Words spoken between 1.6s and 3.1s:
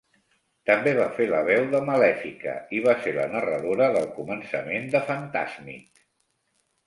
de Malèfica i va